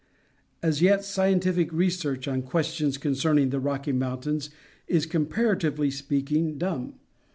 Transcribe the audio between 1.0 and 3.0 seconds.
scientific research, on questions